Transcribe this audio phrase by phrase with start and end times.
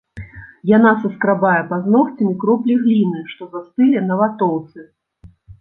[0.77, 4.79] Яна саскрабае пазногцямі кроплі гліны, што застылі на ватоўцы.